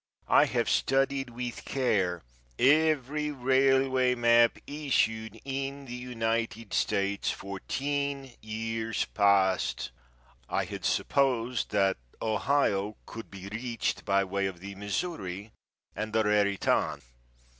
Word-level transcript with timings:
I 0.33 0.45
have 0.45 0.67
studied 0.67 1.29
with 1.29 1.63
care 1.63 2.23
every 2.57 3.29
railway 3.29 4.15
map 4.15 4.57
issued 4.65 5.39
in 5.45 5.85
the 5.85 5.93
United 5.93 6.73
States 6.73 7.29
for 7.29 7.59
ten 7.59 8.31
years 8.41 9.05
past. 9.13 9.91
I 10.49 10.65
had 10.65 10.85
supposed 10.85 11.69
that 11.69 11.97
Ohio 12.19 12.97
could 13.05 13.29
be 13.29 13.47
reached 13.49 14.03
by 14.03 14.23
way 14.23 14.47
of 14.47 14.59
the 14.59 14.73
Missouri 14.73 15.51
and 15.95 16.13
the 16.13 16.23
Raritan. 16.23 17.03